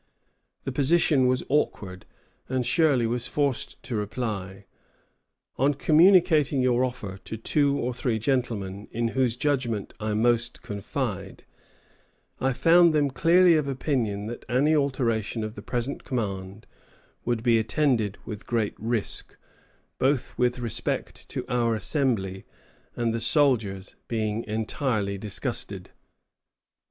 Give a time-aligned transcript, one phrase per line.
[0.63, 2.07] The position was awkward,
[2.49, 4.65] and Shirley was forced to reply,
[5.57, 11.45] "On communicating your offer to two or three gentlemen in whose judgment I most confide,
[12.39, 16.65] I found them clearly of opinion that any alteration of the present command
[17.23, 19.37] would be attended with great risk,
[19.99, 22.43] both with respect to our Assembly
[22.95, 25.91] and the soldiers being entirely disgusted."